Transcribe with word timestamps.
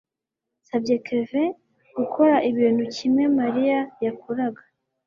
nasabye 0.57 0.95
kevin 1.05 1.49
gukora 1.97 2.35
ikintu 2.49 2.83
kimwe 2.95 3.23
mariya 3.39 3.79
yakoraga 4.05 4.63